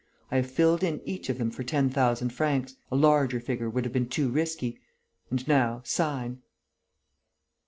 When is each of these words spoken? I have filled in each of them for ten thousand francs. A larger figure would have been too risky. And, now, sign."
I 0.31 0.37
have 0.37 0.49
filled 0.49 0.83
in 0.83 0.99
each 1.05 1.29
of 1.29 1.37
them 1.37 1.51
for 1.51 1.61
ten 1.63 1.91
thousand 1.91 2.33
francs. 2.33 2.75
A 2.91 2.95
larger 2.95 3.39
figure 3.39 3.69
would 3.69 3.83
have 3.85 3.93
been 3.93 4.09
too 4.09 4.29
risky. 4.31 4.79
And, 5.29 5.47
now, 5.47 5.81
sign." 5.85 6.41